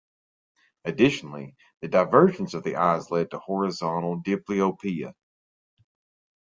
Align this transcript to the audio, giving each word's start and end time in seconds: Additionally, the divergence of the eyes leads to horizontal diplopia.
Additionally, 0.83 1.55
the 1.81 1.87
divergence 1.87 2.55
of 2.55 2.63
the 2.63 2.75
eyes 2.75 3.11
leads 3.11 3.29
to 3.29 3.37
horizontal 3.37 4.19
diplopia. 4.23 5.13